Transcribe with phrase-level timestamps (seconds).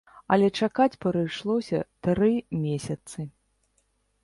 [0.35, 2.33] Але чакаць прыйшлося тры
[2.65, 3.19] месяцы.